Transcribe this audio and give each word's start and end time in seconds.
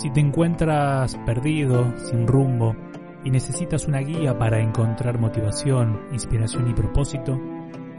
Si 0.00 0.08
te 0.08 0.20
encuentras 0.20 1.14
perdido, 1.26 1.94
sin 1.98 2.26
rumbo, 2.26 2.74
y 3.22 3.30
necesitas 3.30 3.86
una 3.86 3.98
guía 3.98 4.38
para 4.38 4.58
encontrar 4.58 5.18
motivación, 5.18 6.00
inspiración 6.10 6.70
y 6.70 6.72
propósito, 6.72 7.38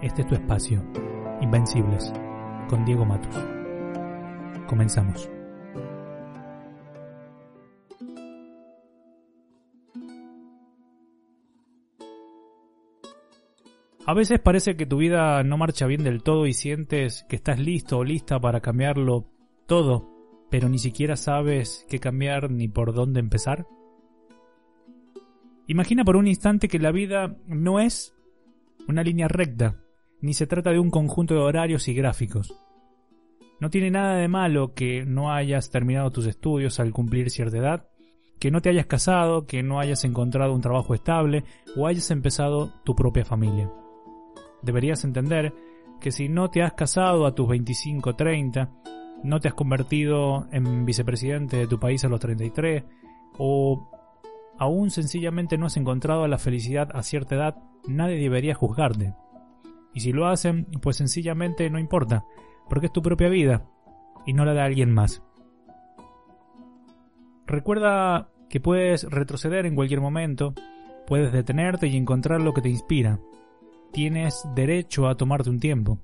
este 0.01 0.23
es 0.23 0.27
tu 0.27 0.33
espacio. 0.33 0.83
Invencibles, 1.41 2.11
con 2.67 2.85
Diego 2.85 3.05
Matos. 3.05 3.35
Comenzamos. 4.65 5.29
A 14.07 14.15
veces 14.15 14.39
parece 14.39 14.75
que 14.75 14.87
tu 14.87 14.97
vida 14.97 15.43
no 15.43 15.55
marcha 15.55 15.85
bien 15.85 16.03
del 16.03 16.23
todo 16.23 16.47
y 16.47 16.53
sientes 16.53 17.27
que 17.29 17.35
estás 17.35 17.59
listo 17.59 17.99
o 17.99 18.03
lista 18.03 18.39
para 18.39 18.59
cambiarlo 18.59 19.27
todo, 19.67 20.10
pero 20.51 20.69
ni 20.69 20.77
siquiera 20.77 21.15
sabes 21.15 21.85
qué 21.89 21.99
cambiar 21.99 22.51
ni 22.51 22.67
por 22.67 22.93
dónde 22.93 23.19
empezar. 23.19 23.65
Imagina 25.65 26.03
por 26.03 26.17
un 26.17 26.27
instante 26.27 26.67
que 26.67 26.77
la 26.77 26.91
vida 26.91 27.35
no 27.47 27.79
es 27.79 28.13
una 28.87 29.01
línea 29.01 29.27
recta, 29.27 29.77
ni 30.19 30.33
se 30.35 30.45
trata 30.45 30.69
de 30.69 30.79
un 30.79 30.91
conjunto 30.91 31.33
de 31.33 31.39
horarios 31.39 31.87
y 31.87 31.95
gráficos. 31.95 32.53
No 33.59 33.71
tiene 33.71 33.89
nada 33.89 34.17
de 34.17 34.27
malo 34.27 34.73
que 34.75 35.05
no 35.05 35.31
hayas 35.31 35.71
terminado 35.71 36.11
tus 36.11 36.27
estudios 36.27 36.79
al 36.79 36.91
cumplir 36.91 37.31
cierta 37.31 37.57
edad, 37.57 37.87
que 38.39 38.51
no 38.51 38.61
te 38.61 38.69
hayas 38.69 38.85
casado, 38.85 39.47
que 39.47 39.63
no 39.63 39.79
hayas 39.79 40.03
encontrado 40.03 40.53
un 40.53 40.61
trabajo 40.61 40.93
estable 40.93 41.45
o 41.75 41.87
hayas 41.87 42.11
empezado 42.11 42.73
tu 42.83 42.95
propia 42.95 43.25
familia 43.25 43.71
deberías 44.61 45.03
entender 45.03 45.53
que 45.99 46.11
si 46.11 46.29
no 46.29 46.49
te 46.49 46.63
has 46.63 46.73
casado 46.73 47.25
a 47.25 47.35
tus 47.35 47.47
25 47.47 48.15
30, 48.15 48.71
no 49.23 49.39
te 49.39 49.47
has 49.47 49.53
convertido 49.53 50.47
en 50.51 50.85
vicepresidente 50.85 51.57
de 51.57 51.67
tu 51.67 51.79
país 51.79 52.03
a 52.03 52.09
los 52.09 52.19
33, 52.19 52.83
o 53.37 53.89
aún 54.57 54.89
sencillamente 54.89 55.57
no 55.57 55.67
has 55.67 55.77
encontrado 55.77 56.27
la 56.27 56.37
felicidad 56.37 56.89
a 56.93 57.03
cierta 57.03 57.35
edad, 57.35 57.57
nadie 57.87 58.17
debería 58.17 58.55
juzgarte. 58.55 59.13
Y 59.93 60.01
si 60.01 60.13
lo 60.13 60.27
hacen, 60.27 60.67
pues 60.81 60.97
sencillamente 60.97 61.69
no 61.69 61.79
importa, 61.79 62.25
porque 62.69 62.87
es 62.87 62.93
tu 62.93 63.01
propia 63.01 63.29
vida 63.29 63.65
y 64.25 64.33
no 64.33 64.45
la 64.45 64.53
de 64.53 64.61
alguien 64.61 64.91
más. 64.91 65.23
Recuerda 67.45 68.29
que 68.49 68.59
puedes 68.59 69.03
retroceder 69.03 69.65
en 69.65 69.75
cualquier 69.75 70.01
momento, 70.01 70.53
puedes 71.07 71.33
detenerte 71.33 71.87
y 71.87 71.97
encontrar 71.97 72.41
lo 72.41 72.53
que 72.53 72.61
te 72.61 72.69
inspira, 72.69 73.19
tienes 73.91 74.47
derecho 74.55 75.07
a 75.07 75.15
tomarte 75.15 75.49
un 75.49 75.59
tiempo. 75.59 75.99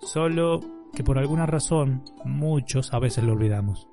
Solo 0.00 0.60
que 0.96 1.04
por 1.04 1.18
alguna 1.18 1.44
razón 1.44 2.02
muchos 2.24 2.94
a 2.94 2.98
veces 2.98 3.22
lo 3.22 3.34
olvidamos. 3.34 3.86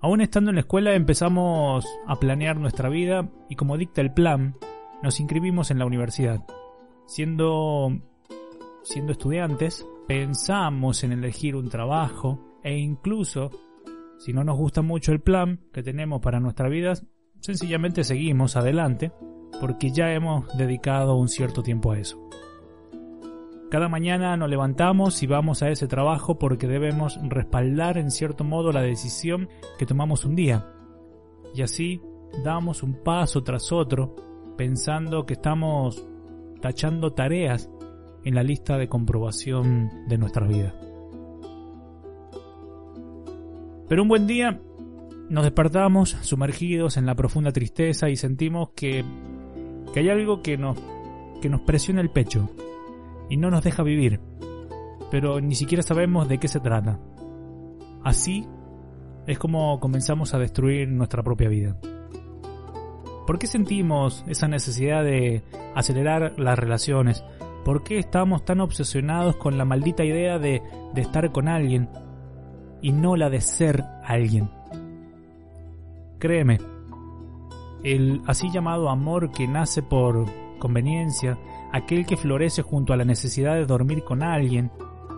Aún 0.00 0.20
estando 0.20 0.50
en 0.50 0.56
la 0.56 0.62
escuela 0.62 0.94
empezamos 0.94 1.86
a 2.06 2.16
planear 2.16 2.58
nuestra 2.58 2.88
vida 2.88 3.30
y 3.48 3.54
como 3.54 3.78
dicta 3.78 4.00
el 4.00 4.12
plan, 4.12 4.56
nos 5.02 5.20
inscribimos 5.20 5.70
en 5.70 5.78
la 5.78 5.86
universidad. 5.86 6.44
Siendo 7.06 7.90
siendo 8.82 9.12
estudiantes, 9.12 9.86
pensamos 10.08 11.04
en 11.04 11.12
elegir 11.12 11.54
un 11.54 11.70
trabajo 11.70 12.58
e 12.64 12.76
incluso 12.76 13.50
si 14.18 14.32
no 14.32 14.42
nos 14.42 14.58
gusta 14.58 14.82
mucho 14.82 15.12
el 15.12 15.20
plan 15.20 15.60
que 15.72 15.84
tenemos 15.84 16.20
para 16.20 16.40
nuestra 16.40 16.68
vida, 16.68 16.94
sencillamente 17.40 18.02
seguimos 18.02 18.56
adelante 18.56 19.12
porque 19.60 19.92
ya 19.92 20.12
hemos 20.12 20.54
dedicado 20.58 21.14
un 21.14 21.28
cierto 21.28 21.62
tiempo 21.62 21.92
a 21.92 21.98
eso. 21.98 22.28
Cada 23.70 23.88
mañana 23.88 24.36
nos 24.36 24.48
levantamos 24.48 25.22
y 25.22 25.26
vamos 25.26 25.62
a 25.62 25.70
ese 25.70 25.88
trabajo 25.88 26.38
porque 26.38 26.68
debemos 26.68 27.18
respaldar 27.28 27.98
en 27.98 28.10
cierto 28.10 28.44
modo 28.44 28.72
la 28.72 28.82
decisión 28.82 29.48
que 29.78 29.86
tomamos 29.86 30.24
un 30.24 30.36
día. 30.36 30.66
Y 31.54 31.62
así 31.62 32.00
damos 32.44 32.82
un 32.82 33.02
paso 33.02 33.42
tras 33.42 33.72
otro 33.72 34.14
pensando 34.56 35.26
que 35.26 35.34
estamos 35.34 36.06
tachando 36.60 37.12
tareas 37.12 37.70
en 38.24 38.34
la 38.34 38.42
lista 38.42 38.78
de 38.78 38.88
comprobación 38.88 39.90
de 40.08 40.18
nuestra 40.18 40.46
vida. 40.46 40.74
Pero 43.88 44.02
un 44.02 44.08
buen 44.08 44.26
día 44.26 44.60
nos 45.28 45.44
despertamos 45.44 46.16
sumergidos 46.22 46.96
en 46.96 47.06
la 47.06 47.14
profunda 47.14 47.52
tristeza 47.52 48.08
y 48.08 48.16
sentimos 48.16 48.70
que 48.70 49.04
que 49.94 50.00
hay 50.00 50.08
algo 50.08 50.42
que 50.42 50.56
nos, 50.58 50.76
que 51.40 51.48
nos 51.48 51.60
presiona 51.60 52.00
el 52.00 52.10
pecho 52.10 52.50
y 53.28 53.36
no 53.36 53.50
nos 53.50 53.64
deja 53.64 53.82
vivir, 53.82 54.20
pero 55.10 55.40
ni 55.40 55.54
siquiera 55.54 55.82
sabemos 55.82 56.28
de 56.28 56.38
qué 56.38 56.48
se 56.48 56.60
trata. 56.60 56.98
Así 58.02 58.46
es 59.26 59.38
como 59.38 59.80
comenzamos 59.80 60.34
a 60.34 60.38
destruir 60.38 60.88
nuestra 60.88 61.22
propia 61.22 61.48
vida. 61.48 61.76
¿Por 63.26 63.38
qué 63.38 63.46
sentimos 63.46 64.24
esa 64.28 64.48
necesidad 64.48 65.02
de 65.02 65.42
acelerar 65.74 66.34
las 66.36 66.58
relaciones? 66.58 67.24
¿Por 67.64 67.82
qué 67.82 67.98
estamos 67.98 68.44
tan 68.44 68.60
obsesionados 68.60 69.36
con 69.36 69.56
la 69.56 69.64
maldita 69.64 70.04
idea 70.04 70.38
de, 70.38 70.62
de 70.92 71.00
estar 71.00 71.32
con 71.32 71.48
alguien 71.48 71.88
y 72.82 72.92
no 72.92 73.16
la 73.16 73.30
de 73.30 73.40
ser 73.40 73.82
alguien? 74.04 74.50
Créeme, 76.18 76.58
el 77.82 78.20
así 78.26 78.50
llamado 78.50 78.90
amor 78.90 79.30
que 79.30 79.48
nace 79.48 79.82
por 79.82 80.26
conveniencia, 80.58 81.38
aquel 81.74 82.06
que 82.06 82.16
florece 82.16 82.62
junto 82.62 82.92
a 82.92 82.96
la 82.96 83.04
necesidad 83.04 83.56
de 83.56 83.66
dormir 83.66 84.04
con 84.04 84.22
alguien 84.22 84.70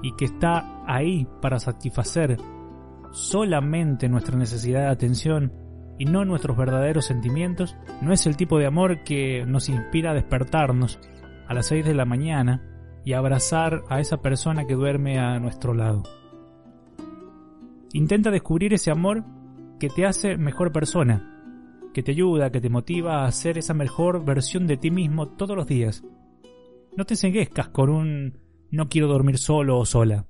y 0.03 0.17
que 0.17 0.25
está 0.25 0.83
ahí 0.87 1.29
para 1.43 1.59
satisfacer 1.59 2.39
solamente 3.13 4.09
nuestra 4.09 4.39
necesidad 4.39 4.81
de 4.81 4.89
atención 4.89 5.53
y 5.99 6.07
no 6.07 6.25
nuestros 6.25 6.57
verdaderos 6.57 7.05
sentimientos, 7.05 7.77
no 8.01 8.11
es 8.11 8.27
el 8.27 8.39
tipo 8.39 8.59
de 8.59 8.65
amor 8.65 9.05
que 9.05 9.45
nos 9.47 9.69
inspira 9.69 10.13
a 10.13 10.15
despertarnos 10.15 10.99
a 11.47 11.53
las 11.53 11.67
6 11.67 11.85
de 11.85 11.95
la 11.95 12.07
mañana 12.07 12.63
y 13.05 13.13
abrazar 13.13 13.83
a 13.91 14.01
esa 14.01 14.23
persona 14.23 14.67
que 14.67 14.75
duerme 14.75 15.19
a 15.19 15.39
nuestro 15.39 15.75
lado. 15.75 16.05
Intenta 17.93 18.31
descubrir 18.31 18.73
ese 18.73 18.91
amor 18.91 19.25
que 19.79 19.91
te 19.91 20.07
hace 20.07 20.39
mejor 20.39 20.73
persona, 20.73 21.91
que 21.93 22.03
te 22.03 22.13
ayuda, 22.13 22.51
que 22.51 22.63
te 22.63 22.71
motiva 22.71 23.27
a 23.27 23.33
ser 23.33 23.59
esa 23.59 23.75
mejor 23.75 24.25
versión 24.25 24.67
de 24.67 24.79
ti 24.79 24.91
mismo 24.91 25.29
todos 25.29 25.55
los 25.55 25.67
días. 25.67 26.03
No 26.97 27.05
te 27.05 27.15
enseguezcas 27.15 27.69
con 27.69 27.91
un 27.91 28.39
no 28.71 28.89
quiero 28.89 29.07
dormir 29.07 29.39
solo 29.39 29.79
o 29.79 29.85
sola. 29.85 30.27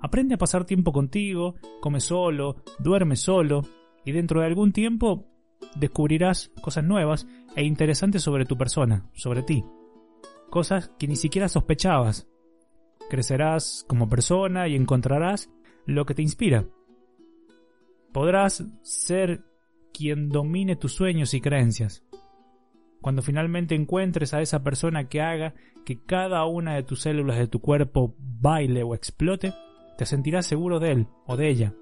Aprende 0.00 0.34
a 0.34 0.38
pasar 0.38 0.64
tiempo 0.64 0.92
contigo, 0.92 1.56
come 1.80 2.00
solo, 2.00 2.62
duerme 2.78 3.16
solo, 3.16 3.62
y 4.04 4.12
dentro 4.12 4.40
de 4.40 4.46
algún 4.46 4.72
tiempo 4.72 5.26
descubrirás 5.74 6.52
cosas 6.60 6.84
nuevas 6.84 7.26
e 7.56 7.64
interesantes 7.64 8.22
sobre 8.22 8.44
tu 8.44 8.56
persona, 8.56 9.10
sobre 9.14 9.42
ti. 9.42 9.64
Cosas 10.48 10.92
que 10.96 11.08
ni 11.08 11.16
siquiera 11.16 11.48
sospechabas. 11.48 12.28
Crecerás 13.10 13.84
como 13.88 14.08
persona 14.08 14.68
y 14.68 14.76
encontrarás 14.76 15.50
lo 15.86 16.06
que 16.06 16.14
te 16.14 16.22
inspira. 16.22 16.66
Podrás 18.12 18.64
ser 18.82 19.44
quien 19.92 20.28
domine 20.28 20.76
tus 20.76 20.94
sueños 20.94 21.34
y 21.34 21.40
creencias. 21.40 22.05
Cuando 23.06 23.22
finalmente 23.22 23.76
encuentres 23.76 24.34
a 24.34 24.40
esa 24.40 24.64
persona 24.64 25.08
que 25.08 25.22
haga 25.22 25.54
que 25.84 26.02
cada 26.02 26.44
una 26.44 26.74
de 26.74 26.82
tus 26.82 27.02
células 27.02 27.38
de 27.38 27.46
tu 27.46 27.60
cuerpo 27.60 28.16
baile 28.18 28.82
o 28.82 28.96
explote, 28.96 29.54
te 29.96 30.04
sentirás 30.06 30.44
seguro 30.44 30.80
de 30.80 30.90
él 30.90 31.06
o 31.24 31.36
de 31.36 31.48
ella, 31.48 31.72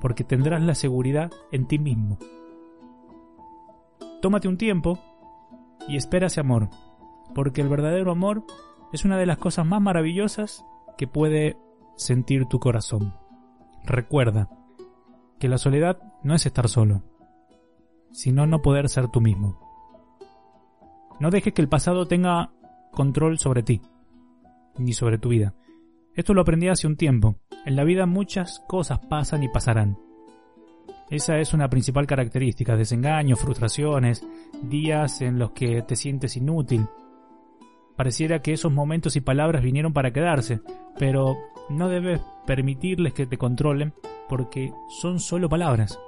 porque 0.00 0.22
tendrás 0.22 0.62
la 0.62 0.76
seguridad 0.76 1.32
en 1.50 1.66
ti 1.66 1.80
mismo. 1.80 2.20
Tómate 4.22 4.46
un 4.46 4.58
tiempo 4.58 5.00
y 5.88 5.96
espera 5.96 6.28
ese 6.28 6.38
amor, 6.38 6.68
porque 7.34 7.60
el 7.60 7.68
verdadero 7.68 8.12
amor 8.12 8.44
es 8.92 9.04
una 9.04 9.16
de 9.16 9.26
las 9.26 9.38
cosas 9.38 9.66
más 9.66 9.82
maravillosas 9.82 10.64
que 10.96 11.08
puede 11.08 11.56
sentir 11.96 12.46
tu 12.46 12.60
corazón. 12.60 13.12
Recuerda 13.84 14.48
que 15.40 15.48
la 15.48 15.58
soledad 15.58 15.98
no 16.22 16.36
es 16.36 16.46
estar 16.46 16.68
solo, 16.68 17.02
sino 18.12 18.46
no 18.46 18.62
poder 18.62 18.88
ser 18.88 19.08
tú 19.08 19.20
mismo. 19.20 19.67
No 21.20 21.30
dejes 21.30 21.52
que 21.52 21.62
el 21.62 21.68
pasado 21.68 22.06
tenga 22.06 22.52
control 22.92 23.38
sobre 23.38 23.62
ti, 23.62 23.80
ni 24.78 24.92
sobre 24.92 25.18
tu 25.18 25.30
vida. 25.30 25.54
Esto 26.14 26.34
lo 26.34 26.42
aprendí 26.42 26.68
hace 26.68 26.86
un 26.86 26.96
tiempo. 26.96 27.36
En 27.64 27.76
la 27.76 27.84
vida 27.84 28.06
muchas 28.06 28.64
cosas 28.66 29.00
pasan 29.08 29.42
y 29.42 29.48
pasarán. 29.48 29.98
Esa 31.10 31.38
es 31.38 31.54
una 31.54 31.68
principal 31.70 32.06
característica, 32.06 32.76
desengaños, 32.76 33.40
frustraciones, 33.40 34.26
días 34.62 35.22
en 35.22 35.38
los 35.38 35.52
que 35.52 35.82
te 35.82 35.96
sientes 35.96 36.36
inútil. 36.36 36.86
Pareciera 37.96 38.42
que 38.42 38.52
esos 38.52 38.72
momentos 38.72 39.16
y 39.16 39.20
palabras 39.20 39.62
vinieron 39.62 39.92
para 39.92 40.12
quedarse, 40.12 40.60
pero 40.98 41.36
no 41.68 41.88
debes 41.88 42.20
permitirles 42.46 43.14
que 43.14 43.26
te 43.26 43.38
controlen 43.38 43.94
porque 44.28 44.72
son 45.00 45.18
solo 45.18 45.48
palabras. 45.48 45.98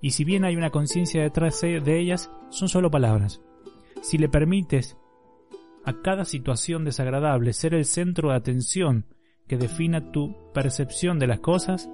Y 0.00 0.10
si 0.10 0.24
bien 0.24 0.44
hay 0.44 0.56
una 0.56 0.70
conciencia 0.70 1.22
detrás 1.22 1.60
de 1.60 2.00
ellas, 2.00 2.30
son 2.50 2.68
solo 2.68 2.90
palabras. 2.90 3.42
Si 4.06 4.18
le 4.18 4.28
permites 4.28 4.96
a 5.84 6.00
cada 6.00 6.24
situación 6.24 6.84
desagradable 6.84 7.52
ser 7.52 7.74
el 7.74 7.84
centro 7.84 8.28
de 8.30 8.36
atención 8.36 9.04
que 9.48 9.56
defina 9.56 10.12
tu 10.12 10.32
percepción 10.54 11.18
de 11.18 11.26
las 11.26 11.40
cosas, 11.40 11.90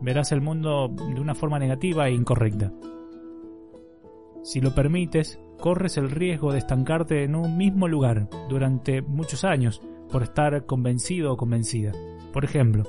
verás 0.00 0.30
el 0.30 0.40
mundo 0.40 0.86
de 0.86 1.20
una 1.20 1.34
forma 1.34 1.58
negativa 1.58 2.06
e 2.06 2.12
incorrecta. 2.12 2.72
Si 4.44 4.60
lo 4.60 4.76
permites, 4.76 5.40
corres 5.58 5.96
el 5.96 6.08
riesgo 6.08 6.52
de 6.52 6.58
estancarte 6.58 7.24
en 7.24 7.34
un 7.34 7.56
mismo 7.56 7.88
lugar 7.88 8.28
durante 8.48 9.02
muchos 9.02 9.42
años 9.42 9.82
por 10.08 10.22
estar 10.22 10.66
convencido 10.66 11.32
o 11.32 11.36
convencida. 11.36 11.90
Por 12.32 12.44
ejemplo, 12.44 12.84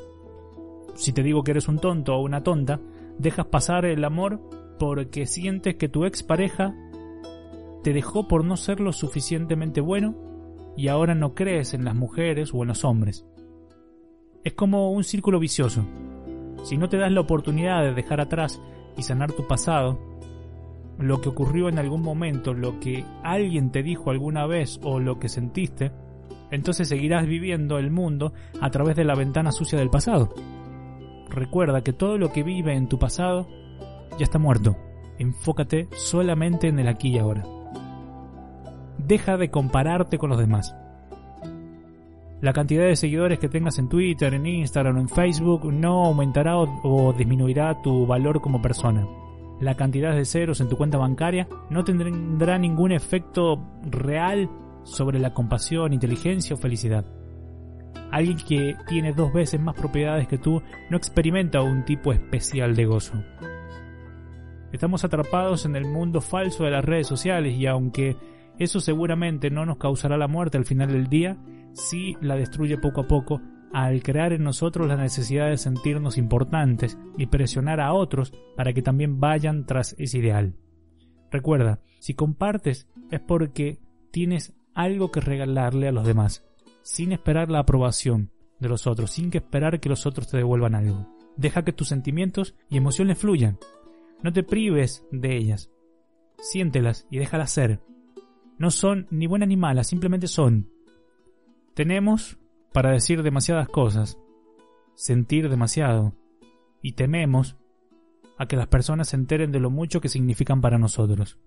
si 0.93 1.13
te 1.13 1.23
digo 1.23 1.43
que 1.43 1.49
eres 1.49 1.67
un 1.67 1.79
tonto 1.79 2.13
o 2.13 2.21
una 2.21 2.43
tonta, 2.43 2.79
dejas 3.17 3.47
pasar 3.47 3.85
el 3.85 4.05
amor 4.05 4.39
porque 4.77 5.25
sientes 5.25 5.77
que 5.77 5.89
tu 5.89 6.05
expareja 6.05 6.75
te 7.83 7.93
dejó 7.93 8.27
por 8.27 8.43
no 8.43 8.57
ser 8.57 8.79
lo 8.79 8.91
suficientemente 8.93 9.81
bueno 9.81 10.15
y 10.75 10.89
ahora 10.89 11.15
no 11.15 11.33
crees 11.33 11.73
en 11.73 11.83
las 11.85 11.95
mujeres 11.95 12.51
o 12.53 12.61
en 12.61 12.67
los 12.69 12.85
hombres. 12.85 13.25
Es 14.43 14.53
como 14.53 14.91
un 14.91 15.03
círculo 15.03 15.39
vicioso. 15.39 15.85
Si 16.63 16.77
no 16.77 16.89
te 16.89 16.97
das 16.97 17.11
la 17.11 17.21
oportunidad 17.21 17.83
de 17.83 17.93
dejar 17.93 18.21
atrás 18.21 18.61
y 18.95 19.03
sanar 19.03 19.31
tu 19.31 19.47
pasado, 19.47 19.99
lo 20.99 21.21
que 21.21 21.29
ocurrió 21.29 21.69
en 21.69 21.79
algún 21.79 22.01
momento, 22.01 22.53
lo 22.53 22.79
que 22.79 23.03
alguien 23.23 23.71
te 23.71 23.83
dijo 23.83 24.11
alguna 24.11 24.45
vez 24.45 24.79
o 24.83 24.99
lo 24.99 25.19
que 25.19 25.29
sentiste, 25.29 25.91
entonces 26.49 26.87
seguirás 26.87 27.27
viviendo 27.27 27.77
el 27.77 27.91
mundo 27.91 28.33
a 28.61 28.69
través 28.69 28.95
de 28.95 29.03
la 29.03 29.15
ventana 29.15 29.51
sucia 29.51 29.77
del 29.77 29.89
pasado. 29.89 30.33
Recuerda 31.29 31.81
que 31.81 31.93
todo 31.93 32.17
lo 32.17 32.31
que 32.31 32.43
vive 32.43 32.73
en 32.73 32.87
tu 32.87 32.97
pasado 32.97 33.47
ya 34.17 34.23
está 34.23 34.39
muerto. 34.39 34.77
Enfócate 35.19 35.87
solamente 35.91 36.67
en 36.67 36.79
el 36.79 36.87
aquí 36.87 37.09
y 37.09 37.17
ahora. 37.17 37.56
Deja 39.07 39.37
de 39.37 39.49
compararte 39.49 40.17
con 40.17 40.29
los 40.29 40.37
demás. 40.37 40.75
La 42.41 42.51
cantidad 42.51 42.85
de 42.85 42.97
seguidores 42.97 43.39
que 43.39 43.47
tengas 43.47 43.79
en 43.79 43.87
Twitter, 43.87 44.33
en 44.33 44.45
Instagram 44.45 44.97
o 44.97 44.99
en 44.99 45.07
Facebook 45.07 45.71
no 45.71 46.05
aumentará 46.05 46.57
o, 46.57 47.13
disminuirá 47.13 47.81
tu 47.81 48.05
valor 48.05 48.41
como 48.41 48.61
persona. 48.61 49.07
La 49.61 49.75
cantidad 49.75 50.13
de 50.13 50.25
ceros 50.25 50.59
en 50.59 50.67
tu 50.67 50.75
cuenta 50.75 50.97
bancaria 50.97 51.47
no 51.69 51.85
tendrá 51.85 52.57
ningún 52.59 52.91
efecto 52.91 53.65
real 53.89 54.49
sobre 54.83 55.19
la 55.19 55.33
compasión, 55.33 55.93
inteligencia 55.93 56.55
o 56.55 56.59
felicidad. 56.59 57.05
Alguien 58.11 58.37
que 58.37 58.75
tiene 58.87 59.13
dos 59.13 59.31
veces 59.31 59.59
más 59.61 59.75
propiedades 59.75 60.27
que 60.27 60.37
tú 60.37 60.61
no 60.89 60.97
experimenta 60.97 61.61
un 61.61 61.85
tipo 61.85 62.11
especial 62.11 62.75
de 62.75 62.85
gozo. 62.85 63.13
Estamos 64.73 65.05
atrapados 65.05 65.65
en 65.65 65.77
el 65.77 65.85
mundo 65.85 66.19
falso 66.19 66.65
de 66.65 66.71
las 66.71 66.83
redes 66.83 67.07
sociales 67.07 67.55
y 67.55 67.65
aunque 67.67 68.17
eso 68.59 68.79
seguramente 68.79 69.49
no 69.49 69.65
nos 69.65 69.77
causará 69.77 70.17
la 70.17 70.27
muerte 70.27 70.57
al 70.57 70.65
final 70.65 70.91
del 70.91 71.07
día, 71.07 71.37
sí 71.73 72.15
la 72.21 72.35
destruye 72.35 72.77
poco 72.77 73.01
a 73.01 73.07
poco 73.07 73.41
al 73.73 74.01
crear 74.01 74.33
en 74.33 74.43
nosotros 74.43 74.87
la 74.87 74.95
necesidad 74.95 75.49
de 75.49 75.57
sentirnos 75.57 76.17
importantes 76.17 76.97
y 77.17 77.27
presionar 77.27 77.79
a 77.79 77.93
otros 77.93 78.33
para 78.55 78.73
que 78.73 78.81
también 78.81 79.19
vayan 79.19 79.65
tras 79.65 79.95
ese 79.97 80.19
ideal. 80.19 80.55
Recuerda, 81.31 81.81
si 81.99 82.13
compartes 82.13 82.87
es 83.11 83.19
porque 83.19 83.79
tienes 84.11 84.55
algo 84.73 85.11
que 85.11 85.19
regalarle 85.21 85.87
a 85.87 85.91
los 85.91 86.05
demás, 86.05 86.45
sin 86.81 87.11
esperar 87.11 87.49
la 87.49 87.59
aprobación 87.59 88.31
de 88.59 88.69
los 88.69 88.87
otros, 88.87 89.11
sin 89.11 89.29
que 89.29 89.39
esperar 89.39 89.79
que 89.79 89.89
los 89.89 90.05
otros 90.05 90.29
te 90.29 90.37
devuelvan 90.37 90.75
algo. 90.75 91.07
Deja 91.35 91.63
que 91.63 91.73
tus 91.73 91.89
sentimientos 91.89 92.55
y 92.69 92.77
emociones 92.77 93.17
fluyan. 93.17 93.59
No 94.23 94.33
te 94.33 94.43
prives 94.43 95.05
de 95.11 95.37
ellas. 95.37 95.69
Siéntelas 96.39 97.07
y 97.11 97.19
déjalas 97.19 97.51
ser. 97.51 97.81
No 98.57 98.71
son 98.71 99.07
ni 99.11 99.27
buenas 99.27 99.49
ni 99.49 99.57
malas, 99.57 99.87
simplemente 99.87 100.27
son. 100.27 100.69
Tenemos 101.73 102.37
para 102.73 102.91
decir 102.91 103.23
demasiadas 103.23 103.69
cosas, 103.69 104.17
sentir 104.95 105.49
demasiado, 105.49 106.13
y 106.81 106.93
tememos 106.93 107.57
a 108.37 108.47
que 108.47 108.55
las 108.55 108.67
personas 108.67 109.09
se 109.09 109.15
enteren 109.15 109.51
de 109.51 109.59
lo 109.59 109.69
mucho 109.69 110.01
que 110.01 110.09
significan 110.09 110.61
para 110.61 110.77
nosotros. 110.77 111.39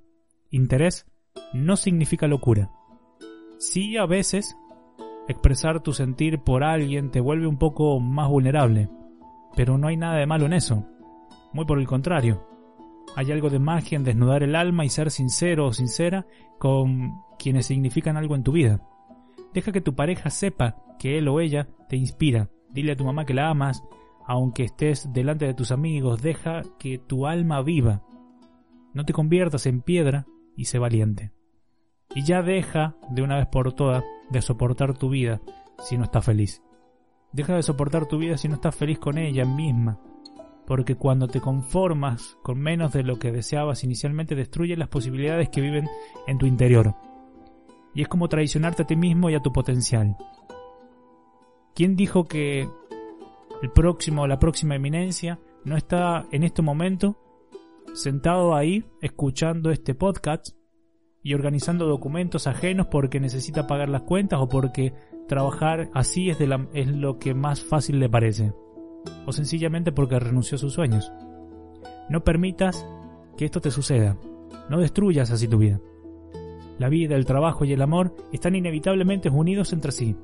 Interés 0.50 1.06
no 1.52 1.76
significa 1.76 2.26
locura. 2.26 2.70
Sí, 3.58 3.96
a 3.96 4.06
veces, 4.06 4.56
expresar 5.28 5.82
tu 5.82 5.92
sentir 5.92 6.40
por 6.40 6.64
alguien 6.64 7.10
te 7.10 7.20
vuelve 7.20 7.46
un 7.46 7.58
poco 7.58 8.00
más 8.00 8.28
vulnerable, 8.28 8.88
pero 9.54 9.78
no 9.78 9.88
hay 9.88 9.96
nada 9.96 10.16
de 10.16 10.26
malo 10.26 10.46
en 10.46 10.52
eso. 10.52 10.86
Muy 11.52 11.64
por 11.64 11.78
el 11.78 11.86
contrario. 11.86 12.46
Hay 13.16 13.32
algo 13.32 13.50
de 13.50 13.58
magia 13.58 13.96
en 13.96 14.04
desnudar 14.04 14.42
el 14.42 14.54
alma 14.54 14.84
y 14.84 14.88
ser 14.88 15.10
sincero 15.10 15.66
o 15.66 15.72
sincera 15.72 16.26
con 16.58 17.22
quienes 17.38 17.66
significan 17.66 18.16
algo 18.16 18.34
en 18.34 18.44
tu 18.44 18.52
vida. 18.52 18.80
Deja 19.52 19.72
que 19.72 19.80
tu 19.80 19.94
pareja 19.94 20.30
sepa 20.30 20.76
que 20.98 21.18
él 21.18 21.28
o 21.28 21.40
ella 21.40 21.68
te 21.88 21.96
inspira. 21.96 22.50
Dile 22.70 22.92
a 22.92 22.96
tu 22.96 23.04
mamá 23.04 23.24
que 23.24 23.34
la 23.34 23.50
amas, 23.50 23.82
aunque 24.26 24.64
estés 24.64 25.12
delante 25.12 25.46
de 25.46 25.54
tus 25.54 25.72
amigos. 25.72 26.22
Deja 26.22 26.62
que 26.78 26.98
tu 26.98 27.26
alma 27.26 27.62
viva. 27.62 28.02
No 28.94 29.04
te 29.04 29.12
conviertas 29.12 29.66
en 29.66 29.82
piedra 29.82 30.26
y 30.56 30.66
sé 30.66 30.78
valiente. 30.78 31.32
Y 32.14 32.24
ya 32.24 32.42
deja, 32.42 32.96
de 33.10 33.22
una 33.22 33.36
vez 33.36 33.46
por 33.46 33.72
todas, 33.72 34.04
de 34.30 34.42
soportar 34.42 34.96
tu 34.96 35.10
vida 35.10 35.40
si 35.78 35.96
no 35.96 36.04
estás 36.04 36.24
feliz. 36.24 36.62
Deja 37.32 37.54
de 37.54 37.62
soportar 37.62 38.06
tu 38.06 38.18
vida 38.18 38.36
si 38.36 38.48
no 38.48 38.54
estás 38.54 38.74
feliz 38.74 38.98
con 38.98 39.18
ella 39.18 39.44
misma. 39.44 40.00
Porque 40.70 40.94
cuando 40.94 41.26
te 41.26 41.40
conformas 41.40 42.38
con 42.44 42.60
menos 42.60 42.92
de 42.92 43.02
lo 43.02 43.18
que 43.18 43.32
deseabas 43.32 43.82
inicialmente, 43.82 44.36
destruyes 44.36 44.78
las 44.78 44.86
posibilidades 44.86 45.48
que 45.48 45.60
viven 45.60 45.88
en 46.28 46.38
tu 46.38 46.46
interior. 46.46 46.94
Y 47.92 48.02
es 48.02 48.06
como 48.06 48.28
traicionarte 48.28 48.84
a 48.84 48.86
ti 48.86 48.94
mismo 48.94 49.28
y 49.28 49.34
a 49.34 49.42
tu 49.42 49.52
potencial. 49.52 50.16
¿Quién 51.74 51.96
dijo 51.96 52.22
que 52.22 52.68
el 53.62 53.70
próximo 53.74 54.22
o 54.22 54.26
la 54.28 54.38
próxima 54.38 54.76
eminencia 54.76 55.40
no 55.64 55.76
está 55.76 56.28
en 56.30 56.44
este 56.44 56.62
momento 56.62 57.18
sentado 57.92 58.54
ahí 58.54 58.84
escuchando 59.02 59.72
este 59.72 59.96
podcast 59.96 60.50
y 61.24 61.34
organizando 61.34 61.88
documentos 61.88 62.46
ajenos 62.46 62.86
porque 62.86 63.18
necesita 63.18 63.66
pagar 63.66 63.88
las 63.88 64.02
cuentas 64.02 64.38
o 64.40 64.48
porque 64.48 64.94
trabajar 65.26 65.90
así 65.94 66.30
es, 66.30 66.38
de 66.38 66.46
la, 66.46 66.68
es 66.74 66.86
lo 66.86 67.18
que 67.18 67.34
más 67.34 67.60
fácil 67.60 67.98
le 67.98 68.08
parece. 68.08 68.52
O 69.26 69.32
sencillamente 69.32 69.92
porque 69.92 70.18
renunció 70.18 70.56
a 70.56 70.58
sus 70.58 70.72
sueños. 70.72 71.12
No 72.08 72.24
permitas 72.24 72.86
que 73.36 73.44
esto 73.44 73.60
te 73.60 73.70
suceda. 73.70 74.16
No 74.68 74.78
destruyas 74.78 75.30
así 75.30 75.48
tu 75.48 75.58
vida. 75.58 75.80
La 76.78 76.88
vida, 76.88 77.16
el 77.16 77.26
trabajo 77.26 77.64
y 77.64 77.72
el 77.72 77.82
amor 77.82 78.14
están 78.32 78.54
inevitablemente 78.54 79.28
unidos 79.28 79.72
entre 79.72 79.92
sí. 79.92 80.16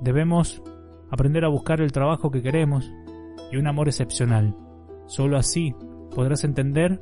Debemos 0.00 0.62
aprender 1.10 1.44
a 1.44 1.48
buscar 1.48 1.80
el 1.80 1.92
trabajo 1.92 2.30
que 2.30 2.42
queremos 2.42 2.92
y 3.50 3.56
un 3.56 3.66
amor 3.66 3.88
excepcional. 3.88 4.56
Solo 5.06 5.36
así 5.36 5.74
podrás 6.14 6.44
entender 6.44 6.98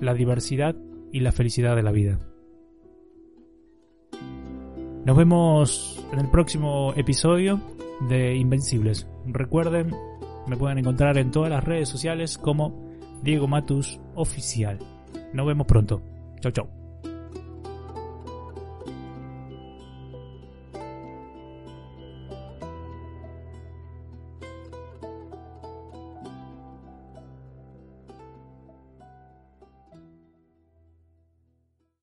la 0.00 0.14
diversidad 0.14 0.76
y 1.12 1.20
la 1.20 1.32
felicidad 1.32 1.76
de 1.76 1.82
la 1.82 1.92
vida. 1.92 2.18
Nos 5.04 5.16
vemos 5.16 6.06
en 6.12 6.20
el 6.20 6.30
próximo 6.30 6.92
episodio 6.96 7.60
de 8.08 8.36
Invencibles. 8.36 9.08
Recuerden, 9.26 9.94
me 10.50 10.56
pueden 10.56 10.78
encontrar 10.78 11.16
en 11.16 11.30
todas 11.30 11.48
las 11.48 11.62
redes 11.62 11.88
sociales 11.88 12.36
como 12.36 12.74
Diego 13.22 13.46
Matus 13.46 14.00
Oficial. 14.16 14.78
Nos 15.32 15.46
vemos 15.46 15.66
pronto. 15.66 16.02
Chau 16.40 16.50
chau. 16.50 16.79